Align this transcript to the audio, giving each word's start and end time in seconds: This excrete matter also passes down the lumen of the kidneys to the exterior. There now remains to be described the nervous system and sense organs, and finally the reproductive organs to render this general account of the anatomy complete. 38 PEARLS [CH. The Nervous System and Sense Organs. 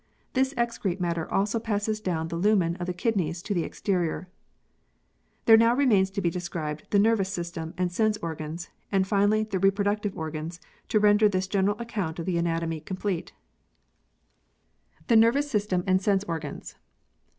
This 0.33 0.51
excrete 0.55 0.99
matter 0.99 1.31
also 1.31 1.59
passes 1.59 2.01
down 2.01 2.29
the 2.29 2.35
lumen 2.35 2.75
of 2.77 2.87
the 2.87 2.91
kidneys 2.93 3.43
to 3.43 3.53
the 3.53 3.63
exterior. 3.63 4.29
There 5.45 5.57
now 5.57 5.75
remains 5.75 6.09
to 6.09 6.21
be 6.21 6.31
described 6.31 6.87
the 6.89 6.97
nervous 6.97 7.31
system 7.31 7.75
and 7.77 7.91
sense 7.91 8.17
organs, 8.17 8.71
and 8.91 9.05
finally 9.05 9.43
the 9.43 9.59
reproductive 9.59 10.17
organs 10.17 10.59
to 10.87 10.99
render 10.99 11.29
this 11.29 11.45
general 11.45 11.77
account 11.79 12.17
of 12.17 12.25
the 12.25 12.39
anatomy 12.39 12.79
complete. 12.79 13.33
38 14.93 14.95
PEARLS 14.95 15.03
[CH. 15.03 15.07
The 15.09 15.15
Nervous 15.17 15.51
System 15.51 15.83
and 15.85 16.01
Sense 16.01 16.23
Organs. 16.23 16.75